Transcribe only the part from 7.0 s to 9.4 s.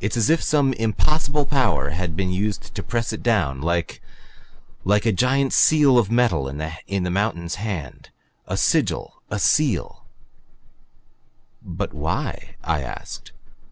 a mountain's hand. A sigil a